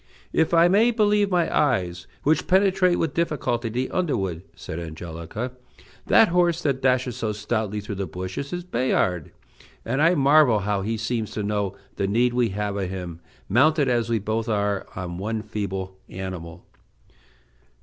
"If 0.33 0.51
I 0.51 0.67
may 0.67 0.89
believe 0.89 1.29
my 1.29 1.55
eyes, 1.55 2.07
which 2.23 2.47
penetrate 2.47 2.97
with 2.97 3.13
difficulty 3.13 3.69
the 3.69 3.91
underwood," 3.91 4.41
said 4.55 4.79
Angelica, 4.79 5.51
"that 6.07 6.29
horse 6.29 6.63
that 6.63 6.81
dashes 6.81 7.15
so 7.15 7.33
stoutly 7.33 7.81
through 7.81 7.93
the 8.01 8.07
bushes 8.07 8.51
is 8.51 8.63
Bayard, 8.63 9.31
and 9.85 10.01
I 10.01 10.15
marvel 10.15 10.61
how 10.61 10.81
he 10.81 10.97
seems 10.97 11.29
to 11.33 11.43
know 11.43 11.75
the 11.97 12.07
need 12.07 12.33
we 12.33 12.49
have 12.49 12.75
of 12.77 12.89
him, 12.89 13.19
mounted 13.47 13.87
as 13.89 14.09
we 14.09 14.17
are 14.17 14.21
both 14.21 14.49
on 14.49 15.19
one 15.19 15.43
feeble 15.43 15.99
animal." 16.09 16.65